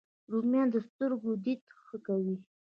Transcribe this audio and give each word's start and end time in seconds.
رومیان 0.31 0.67
د 0.71 0.75
سترګو 0.87 1.31
دید 1.43 1.61
ښه 1.85 1.97
کوي 2.07 2.35